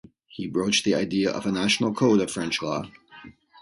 [0.25, 2.89] He broached the idea of a national code of French law.